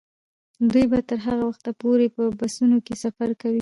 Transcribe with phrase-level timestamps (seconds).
[0.71, 3.59] دوی به تر هغه وخته پورې په بسونو کې سفر کوي.